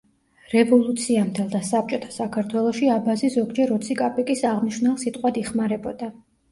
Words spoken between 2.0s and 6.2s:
საქართველოში „აბაზი“ ზოგჯერ ოცი კაპიკის აღმნიშვნელ სიტყვად იხმარებოდა.